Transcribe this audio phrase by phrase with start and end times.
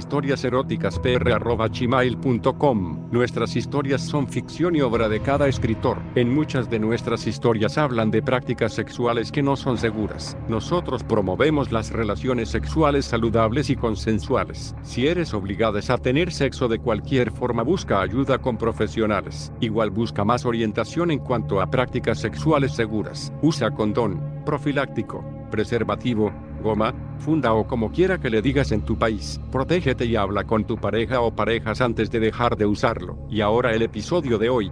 [1.68, 3.10] historiaseroticaspr.gmail.com.
[3.12, 6.00] Nuestras historias son ficción y obra de cada escritor.
[6.16, 10.38] En muchas de nuestras historias hablan de prácticas sexuales que no son seguras.
[10.48, 14.76] Nosotros promovemos las relaciones sexuales saludables y consensuales.
[14.82, 19.52] Si eres obligada a tener sexo de cualquier forma, busca ayuda con profesionales.
[19.60, 23.32] Igual busca más orientación en cuanto a prácticas sexuales seguras.
[23.42, 29.39] Usa condón, profiláctico, preservativo, goma, funda o como quiera que le digas en tu país.
[29.52, 33.17] Protégete y habla con tu pareja o parejas antes de dejar de usarlo.
[33.30, 34.72] Y ahora el episodio de hoy.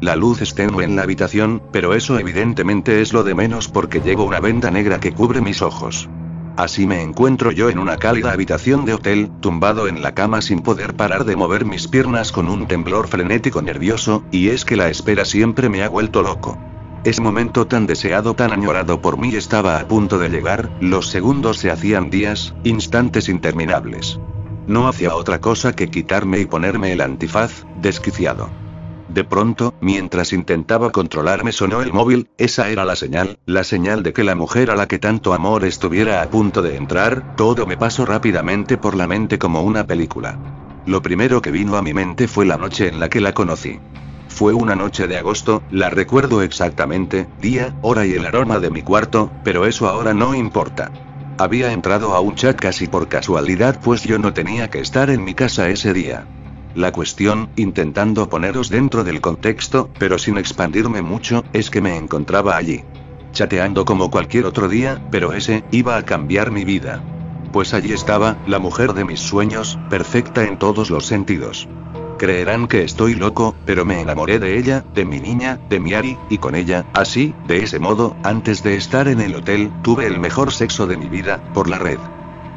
[0.00, 4.00] La luz es tenue en la habitación, pero eso evidentemente es lo de menos porque
[4.00, 6.08] llevo una venda negra que cubre mis ojos.
[6.56, 10.60] Así me encuentro yo en una cálida habitación de hotel, tumbado en la cama sin
[10.60, 14.88] poder parar de mover mis piernas con un temblor frenético nervioso, y es que la
[14.88, 16.58] espera siempre me ha vuelto loco.
[17.06, 21.56] Ese momento tan deseado, tan añorado por mí estaba a punto de llegar, los segundos
[21.58, 24.18] se hacían días, instantes interminables.
[24.66, 28.50] No hacía otra cosa que quitarme y ponerme el antifaz, desquiciado.
[29.08, 34.12] De pronto, mientras intentaba controlarme sonó el móvil, esa era la señal, la señal de
[34.12, 37.76] que la mujer a la que tanto amor estuviera a punto de entrar, todo me
[37.76, 40.40] pasó rápidamente por la mente como una película.
[40.86, 43.78] Lo primero que vino a mi mente fue la noche en la que la conocí.
[44.36, 48.82] Fue una noche de agosto, la recuerdo exactamente, día, hora y el aroma de mi
[48.82, 50.92] cuarto, pero eso ahora no importa.
[51.38, 55.24] Había entrado a un chat casi por casualidad pues yo no tenía que estar en
[55.24, 56.26] mi casa ese día.
[56.74, 62.58] La cuestión, intentando poneros dentro del contexto, pero sin expandirme mucho, es que me encontraba
[62.58, 62.84] allí.
[63.32, 67.02] Chateando como cualquier otro día, pero ese, iba a cambiar mi vida.
[67.54, 71.66] Pues allí estaba, la mujer de mis sueños, perfecta en todos los sentidos.
[72.18, 76.16] Creerán que estoy loco, pero me enamoré de ella, de mi niña, de mi Ari,
[76.30, 80.18] y con ella, así, de ese modo, antes de estar en el hotel, tuve el
[80.18, 81.98] mejor sexo de mi vida, por la red.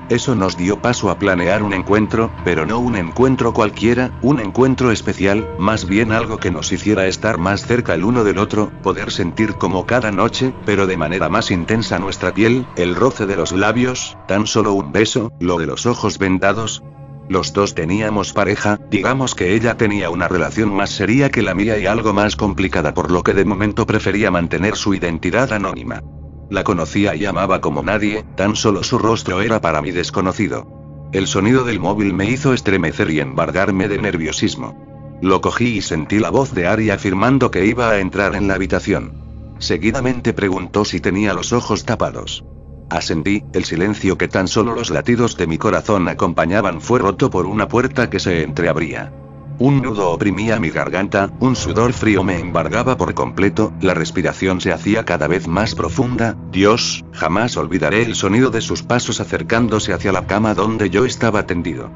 [0.10, 4.92] Eso nos dio paso a planear un encuentro, pero no un encuentro cualquiera, un encuentro
[4.92, 9.12] especial, más bien algo que nos hiciera estar más cerca el uno del otro, poder
[9.12, 13.52] sentir como cada noche, pero de manera más intensa nuestra piel, el roce de los
[13.52, 16.82] labios, tan solo un beso, lo de los ojos vendados.
[17.30, 21.78] Los dos teníamos pareja, digamos que ella tenía una relación más seria que la mía
[21.78, 26.02] y algo más complicada por lo que de momento prefería mantener su identidad anónima.
[26.50, 31.10] La conocía y amaba como nadie, tan solo su rostro era para mí desconocido.
[31.14, 35.20] El sonido del móvil me hizo estremecer y embargarme de nerviosismo.
[35.22, 38.56] Lo cogí y sentí la voz de Ari afirmando que iba a entrar en la
[38.56, 39.56] habitación.
[39.60, 42.44] Seguidamente preguntó si tenía los ojos tapados.
[42.90, 47.46] Ascendí, el silencio que tan solo los latidos de mi corazón acompañaban fue roto por
[47.46, 49.12] una puerta que se entreabría.
[49.60, 54.72] Un nudo oprimía mi garganta, un sudor frío me embargaba por completo, la respiración se
[54.72, 60.14] hacía cada vez más profunda, Dios, jamás olvidaré el sonido de sus pasos acercándose hacia
[60.14, 61.92] la cama donde yo estaba tendido.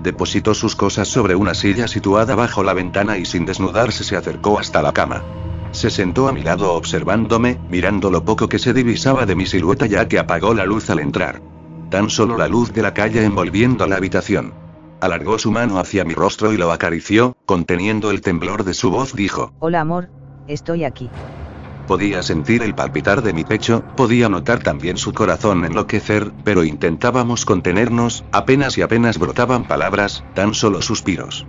[0.00, 4.60] Depositó sus cosas sobre una silla situada bajo la ventana y sin desnudarse se acercó
[4.60, 5.24] hasta la cama.
[5.70, 9.86] Se sentó a mi lado observándome, mirando lo poco que se divisaba de mi silueta
[9.86, 11.40] ya que apagó la luz al entrar.
[11.90, 14.52] Tan solo la luz de la calle envolviendo la habitación.
[15.00, 19.14] Alargó su mano hacia mi rostro y lo acarició, conteniendo el temblor de su voz
[19.14, 19.52] dijo.
[19.60, 20.08] Hola amor,
[20.48, 21.08] estoy aquí.
[21.86, 27.46] Podía sentir el palpitar de mi pecho, podía notar también su corazón enloquecer, pero intentábamos
[27.46, 31.46] contenernos, apenas y apenas brotaban palabras, tan solo suspiros.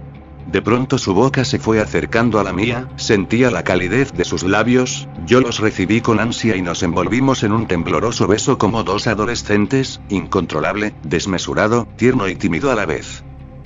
[0.52, 4.42] De pronto su boca se fue acercando a la mía, sentía la calidez de sus
[4.42, 9.06] labios, yo los recibí con ansia y nos envolvimos en un tembloroso beso como dos
[9.06, 13.24] adolescentes, incontrolable, desmesurado, tierno y tímido a la vez.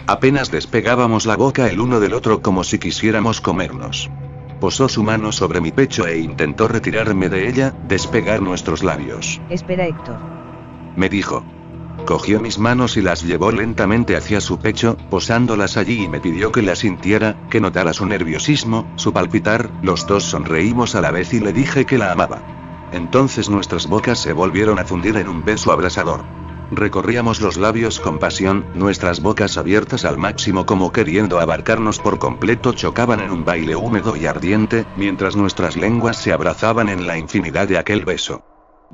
[0.08, 4.12] Apenas despegábamos la boca el uno del otro como si quisiéramos comernos.
[4.60, 9.40] Posó su mano sobre mi pecho e intentó retirarme de ella, despegar nuestros labios.
[9.50, 10.18] Espera Héctor.
[10.98, 11.46] Me dijo.
[12.06, 16.52] Cogió mis manos y las llevó lentamente hacia su pecho, posándolas allí y me pidió
[16.52, 21.34] que la sintiera, que notara su nerviosismo, su palpitar, los dos sonreímos a la vez
[21.34, 22.42] y le dije que la amaba.
[22.92, 26.26] Entonces nuestras bocas se volvieron a fundir en un beso abrasador.
[26.72, 32.74] Recorríamos los labios con pasión, nuestras bocas abiertas al máximo como queriendo abarcarnos por completo
[32.74, 37.68] chocaban en un baile húmedo y ardiente, mientras nuestras lenguas se abrazaban en la infinidad
[37.68, 38.44] de aquel beso.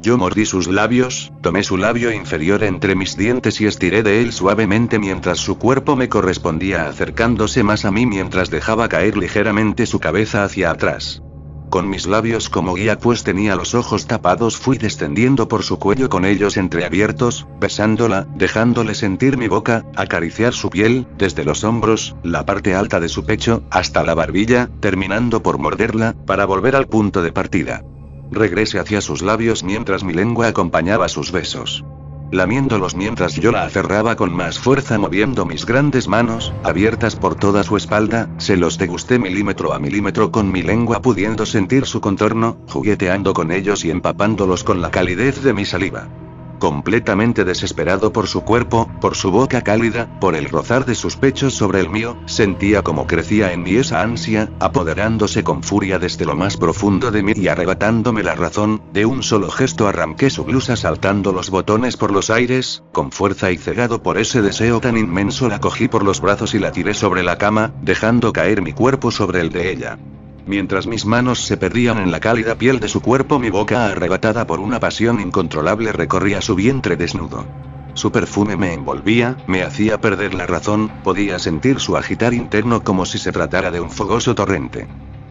[0.01, 4.31] Yo mordí sus labios, tomé su labio inferior entre mis dientes y estiré de él
[4.31, 9.99] suavemente mientras su cuerpo me correspondía acercándose más a mí mientras dejaba caer ligeramente su
[9.99, 11.21] cabeza hacia atrás.
[11.69, 16.09] Con mis labios como guía pues tenía los ojos tapados fui descendiendo por su cuello
[16.09, 22.45] con ellos entreabiertos, besándola, dejándole sentir mi boca, acariciar su piel, desde los hombros, la
[22.45, 27.21] parte alta de su pecho, hasta la barbilla, terminando por morderla, para volver al punto
[27.21, 27.83] de partida.
[28.31, 31.83] Regresé hacia sus labios mientras mi lengua acompañaba sus besos.
[32.31, 37.63] Lamiéndolos mientras yo la aferraba con más fuerza moviendo mis grandes manos, abiertas por toda
[37.63, 42.57] su espalda, se los degusté milímetro a milímetro con mi lengua pudiendo sentir su contorno,
[42.67, 46.07] jugueteando con ellos y empapándolos con la calidez de mi saliva
[46.59, 51.56] completamente desesperado por su cuerpo, por su boca cálida, por el rozar de sus pechos
[51.56, 56.35] sobre el mío, sentía como crecía en mí esa ansia, apoderándose con furia desde lo
[56.35, 60.75] más profundo de mí y arrebatándome la razón, de un solo gesto arranqué su blusa
[60.75, 65.47] saltando los botones por los aires, con fuerza y cegado por ese deseo tan inmenso
[65.47, 69.11] la cogí por los brazos y la tiré sobre la cama, dejando caer mi cuerpo
[69.11, 69.97] sobre el de ella.
[70.49, 74.47] Mientras mis manos se perdían en la cálida piel de su cuerpo, mi boca arrebatada
[74.47, 77.45] por una pasión incontrolable recorría su vientre desnudo.
[77.93, 83.05] Su perfume me envolvía, me hacía perder la razón, podía sentir su agitar interno como
[83.05, 84.87] si se tratara de un fogoso torrente.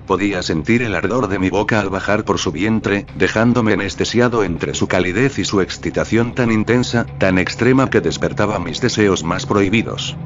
[0.07, 4.73] Podía sentir el ardor de mi boca al bajar por su vientre, dejándome anestesiado entre
[4.73, 10.17] su calidez y su excitación tan intensa, tan extrema que despertaba mis deseos más prohibidos.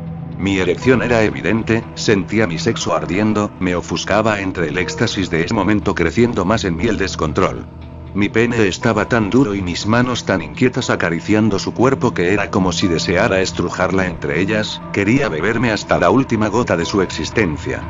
[0.42, 5.54] Mi erección era evidente, sentía mi sexo ardiendo, me ofuscaba entre el éxtasis de ese
[5.54, 7.64] momento creciendo más en mí el descontrol.
[8.12, 12.50] Mi pene estaba tan duro y mis manos tan inquietas acariciando su cuerpo que era
[12.50, 17.80] como si deseara estrujarla entre ellas, quería beberme hasta la última gota de su existencia.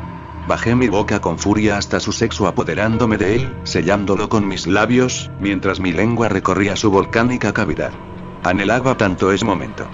[0.47, 5.31] Bajé mi boca con furia hasta su sexo apoderándome de él, sellándolo con mis labios,
[5.39, 7.93] mientras mi lengua recorría su volcánica cavidad.
[8.43, 9.89] Anhelaba tanto ese momento.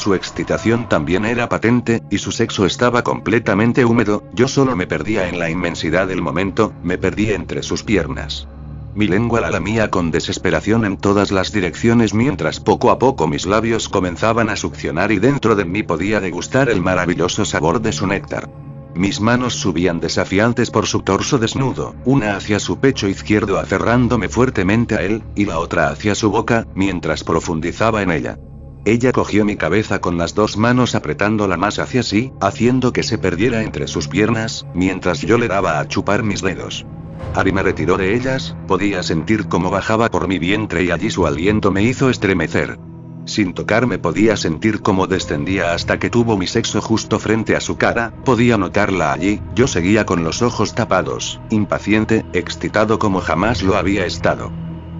[0.00, 5.28] Su excitación también era patente, y su sexo estaba completamente húmedo, yo solo me perdía
[5.28, 8.48] en la inmensidad del momento, me perdí entre sus piernas.
[8.94, 13.44] Mi lengua la lamía con desesperación en todas las direcciones mientras poco a poco mis
[13.44, 18.06] labios comenzaban a succionar y dentro de mí podía degustar el maravilloso sabor de su
[18.06, 18.48] néctar.
[18.94, 24.94] Mis manos subían desafiantes por su torso desnudo, una hacia su pecho izquierdo aferrándome fuertemente
[24.94, 28.38] a él, y la otra hacia su boca, mientras profundizaba en ella.
[28.86, 33.18] Ella cogió mi cabeza con las dos manos apretándola más hacia sí, haciendo que se
[33.18, 36.86] perdiera entre sus piernas, mientras yo le daba a chupar mis dedos.
[37.34, 41.26] Ari me retiró de ellas, podía sentir cómo bajaba por mi vientre y allí su
[41.26, 42.78] aliento me hizo estremecer.
[43.26, 47.76] Sin tocarme podía sentir cómo descendía hasta que tuvo mi sexo justo frente a su
[47.76, 53.76] cara, podía notarla allí, yo seguía con los ojos tapados, impaciente, excitado como jamás lo
[53.76, 54.50] había estado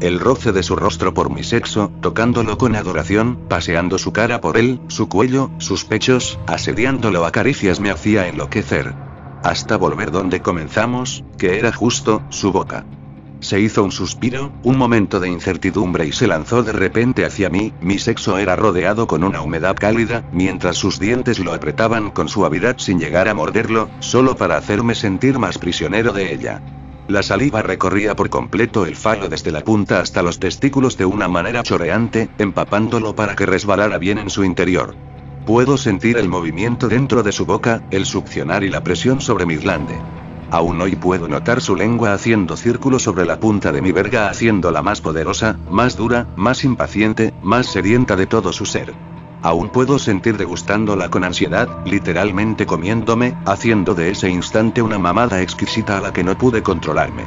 [0.01, 4.57] el roce de su rostro por mi sexo, tocándolo con adoración, paseando su cara por
[4.57, 8.95] él, su cuello, sus pechos, asediándolo a caricias me hacía enloquecer.
[9.43, 12.85] Hasta volver donde comenzamos, que era justo, su boca.
[13.41, 17.73] Se hizo un suspiro, un momento de incertidumbre y se lanzó de repente hacia mí,
[17.81, 22.77] mi sexo era rodeado con una humedad cálida, mientras sus dientes lo apretaban con suavidad
[22.79, 26.61] sin llegar a morderlo, solo para hacerme sentir más prisionero de ella.
[27.11, 31.27] La saliva recorría por completo el falo desde la punta hasta los testículos de una
[31.27, 34.95] manera choreante, empapándolo para que resbalara bien en su interior.
[35.45, 39.57] Puedo sentir el movimiento dentro de su boca, el succionar y la presión sobre mi
[39.57, 39.99] glande.
[40.53, 44.81] Aún hoy puedo notar su lengua haciendo círculos sobre la punta de mi verga haciéndola
[44.81, 48.95] más poderosa, más dura, más impaciente, más sedienta de todo su ser.
[49.43, 55.97] Aún puedo sentir degustándola con ansiedad, literalmente comiéndome, haciendo de ese instante una mamada exquisita
[55.97, 57.25] a la que no pude controlarme.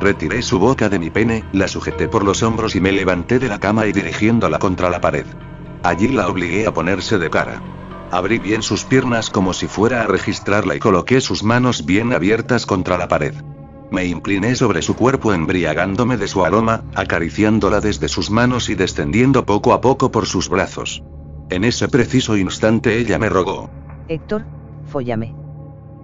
[0.00, 3.48] Retiré su boca de mi pene, la sujeté por los hombros y me levanté de
[3.48, 5.24] la cama y dirigiéndola contra la pared.
[5.82, 7.62] Allí la obligué a ponerse de cara.
[8.10, 12.66] Abrí bien sus piernas como si fuera a registrarla y coloqué sus manos bien abiertas
[12.66, 13.34] contra la pared.
[13.90, 19.46] Me incliné sobre su cuerpo embriagándome de su aroma, acariciándola desde sus manos y descendiendo
[19.46, 21.02] poco a poco por sus brazos.
[21.50, 23.70] En ese preciso instante ella me rogó.
[24.08, 24.44] Héctor,
[24.86, 25.34] fóllame.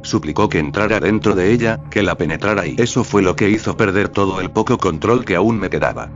[0.03, 3.77] Suplicó que entrara dentro de ella, que la penetrara y eso fue lo que hizo
[3.77, 6.11] perder todo el poco control que aún me quedaba.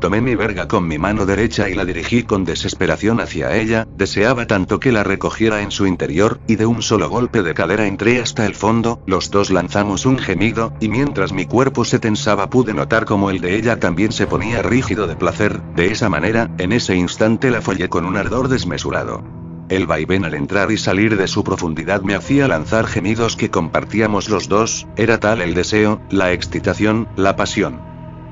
[0.00, 4.46] Tomé mi verga con mi mano derecha y la dirigí con desesperación hacia ella, deseaba
[4.46, 8.18] tanto que la recogiera en su interior, y de un solo golpe de cadera entré
[8.18, 12.72] hasta el fondo, los dos lanzamos un gemido, y mientras mi cuerpo se tensaba pude
[12.72, 16.72] notar como el de ella también se ponía rígido de placer, de esa manera, en
[16.72, 19.22] ese instante la follé con un ardor desmesurado.
[19.68, 24.30] El vaivén al entrar y salir de su profundidad me hacía lanzar gemidos que compartíamos
[24.30, 27.89] los dos, era tal el deseo, la excitación, la pasión.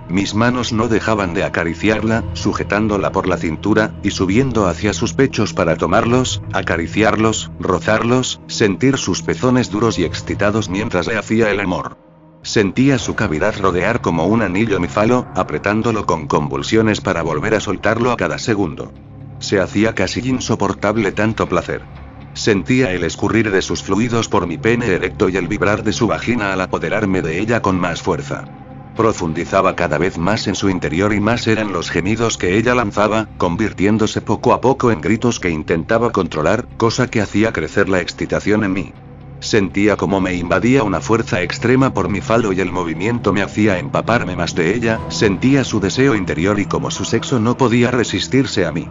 [0.08, 5.52] Mis manos no dejaban de acariciarla, sujetándola por la cintura, y subiendo hacia sus pechos
[5.52, 11.98] para tomarlos, acariciarlos, rozarlos, sentir sus pezones duros y excitados mientras le hacía el amor.
[12.42, 17.60] Sentía su cavidad rodear como un anillo mi falo, apretándolo con convulsiones para volver a
[17.60, 18.92] soltarlo a cada segundo.
[19.40, 21.82] Se hacía casi insoportable tanto placer.
[22.32, 26.06] Sentía el escurrir de sus fluidos por mi pene erecto y el vibrar de su
[26.06, 28.67] vagina al apoderarme de ella con más fuerza.
[28.98, 33.28] Profundizaba cada vez más en su interior y más eran los gemidos que ella lanzaba,
[33.38, 38.64] convirtiéndose poco a poco en gritos que intentaba controlar, cosa que hacía crecer la excitación
[38.64, 38.92] en mí.
[39.38, 43.78] Sentía como me invadía una fuerza extrema por mi falo y el movimiento me hacía
[43.78, 48.66] empaparme más de ella, sentía su deseo interior y como su sexo no podía resistirse
[48.66, 48.88] a mí.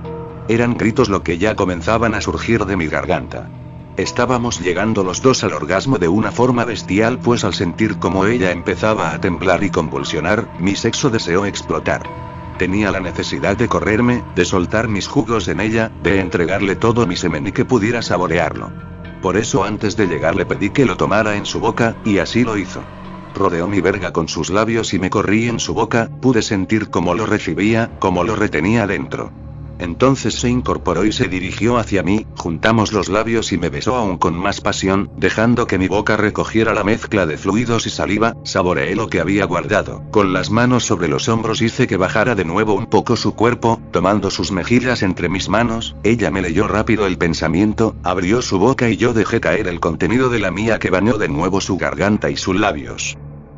[0.48, 3.50] Eran gritos lo que ya comenzaban a surgir de mi garganta.
[3.98, 8.52] Estábamos llegando los dos al orgasmo de una forma bestial pues al sentir como ella
[8.52, 12.04] empezaba a temblar y convulsionar, mi sexo deseó explotar.
[12.60, 17.16] Tenía la necesidad de correrme, de soltar mis jugos en ella, de entregarle todo mi
[17.16, 18.72] semen y que pudiera saborearlo.
[19.24, 22.44] Por eso antes de llegar le pedí que lo tomara en su boca, y así
[22.44, 22.84] lo hizo.
[23.34, 27.16] Rodeó mi verga con sus labios y me corrí en su boca, pude sentir cómo
[27.16, 29.32] lo recibía, cómo lo retenía dentro.
[29.80, 34.18] Entonces se incorporó y se dirigió hacia mí, juntamos los labios y me besó aún
[34.18, 38.96] con más pasión, dejando que mi boca recogiera la mezcla de fluidos y saliva, saboreé
[38.96, 40.04] lo que había guardado.
[40.12, 43.80] Con las manos sobre los hombros hice que bajara de nuevo un poco su cuerpo,
[43.92, 48.90] tomando sus mejillas entre mis manos, ella me leyó rápido el pensamiento, abrió su boca
[48.90, 52.30] y yo dejé caer el contenido de la mía que bañó de nuevo su garganta
[52.30, 53.18] y sus labios.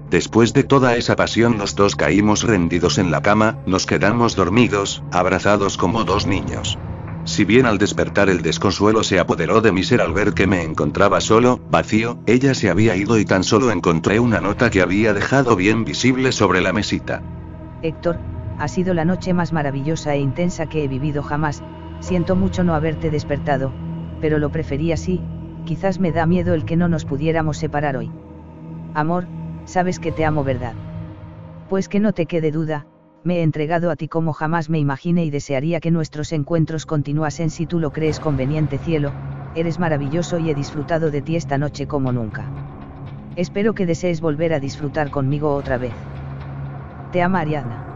[0.10, 5.04] Después de toda esa pasión los dos caímos rendidos en la cama, nos quedamos dormidos,
[5.12, 6.80] abrazados como dos niños.
[7.25, 10.63] Si bien al despertar el desconsuelo se apoderó de mi ser al ver que me
[10.63, 15.13] encontraba solo, vacío, ella se había ido y tan solo encontré una nota que había
[15.13, 17.22] dejado bien visible sobre la mesita.
[17.84, 18.18] Héctor,
[18.58, 21.62] ha sido la noche más maravillosa e intensa que he vivido jamás,
[22.00, 23.72] siento mucho no haberte despertado,
[24.22, 25.22] pero lo preferí así,
[25.66, 28.10] quizás me da miedo el que no nos pudiéramos separar hoy.
[28.96, 29.28] Amor,
[29.70, 30.76] sabes que te amo, ¿verdad?
[31.70, 32.88] Pues que no te quede duda,
[33.24, 37.52] me he entregado a ti como jamás me imaginé y desearía que nuestros encuentros continuasen
[37.52, 39.14] si tú lo crees conveniente cielo,
[39.56, 42.50] eres maravilloso y he disfrutado de ti esta noche como nunca.
[43.36, 45.94] Espero que desees volver a disfrutar conmigo otra vez.
[47.12, 47.88] Te ama Ariadna.